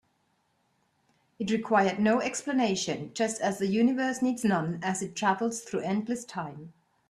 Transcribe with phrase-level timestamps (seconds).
[1.37, 6.25] It required no explanation, just as the universe needs none as it travels through endless
[6.25, 6.73] time.